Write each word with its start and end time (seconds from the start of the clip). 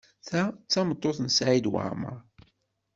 Ta 0.27 0.41
d 0.65 0.67
tameṭṭut 0.71 1.17
n 1.21 1.27
Saɛid 1.31 1.65
Waɛmaṛ? 1.71 2.17